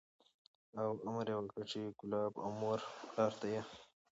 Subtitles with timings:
[0.81, 3.61] او امر یې وکړ چې کلاب او مور و پلار ته یې